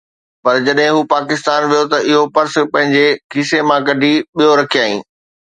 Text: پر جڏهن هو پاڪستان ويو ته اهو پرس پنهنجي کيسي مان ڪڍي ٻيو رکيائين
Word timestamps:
پر 0.43 0.55
جڏهن 0.65 0.93
هو 0.95 1.01
پاڪستان 1.13 1.61
ويو 1.69 1.83
ته 1.91 1.97
اهو 2.09 2.23
پرس 2.35 2.53
پنهنجي 2.73 3.05
کيسي 3.33 3.59
مان 3.69 3.79
ڪڍي 3.87 4.13
ٻيو 4.35 4.51
رکيائين 4.61 4.99